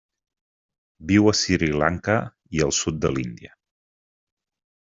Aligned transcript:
Viu 1.11 1.29
a 1.33 1.33
Sri 1.41 1.69
Lanka 1.83 2.15
i 2.57 2.65
el 2.69 2.75
sud 2.81 2.99
de 3.05 3.15
l'Índia. 3.19 3.55